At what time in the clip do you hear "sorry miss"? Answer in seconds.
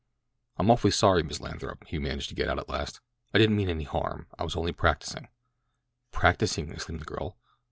0.89-1.39